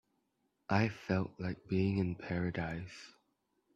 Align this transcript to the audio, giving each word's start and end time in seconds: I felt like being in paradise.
I 0.67 0.89
felt 0.89 1.29
like 1.39 1.67
being 1.67 1.99
in 1.99 2.15
paradise. 2.15 3.13